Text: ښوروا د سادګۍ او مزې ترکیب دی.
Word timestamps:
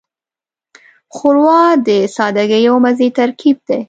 ښوروا 1.15 1.63
د 1.87 1.89
سادګۍ 2.15 2.63
او 2.71 2.75
مزې 2.83 3.07
ترکیب 3.19 3.57
دی. 3.67 3.79